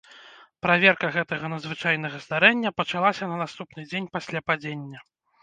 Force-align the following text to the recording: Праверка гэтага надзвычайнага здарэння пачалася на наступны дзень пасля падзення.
Праверка 0.65 1.09
гэтага 1.17 1.45
надзвычайнага 1.53 2.21
здарэння 2.25 2.73
пачалася 2.81 3.29
на 3.33 3.37
наступны 3.43 3.87
дзень 3.93 4.11
пасля 4.19 4.45
падзення. 4.51 4.99